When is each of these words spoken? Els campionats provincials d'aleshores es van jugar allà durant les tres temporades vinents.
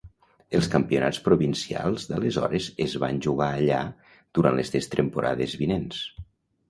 Els 0.59 0.67
campionats 0.75 1.19
provincials 1.25 2.07
d'aleshores 2.13 2.69
es 2.87 2.95
van 3.03 3.21
jugar 3.29 3.51
allà 3.59 3.83
durant 4.39 4.59
les 4.61 4.73
tres 4.77 4.91
temporades 4.95 5.55
vinents. 5.63 6.01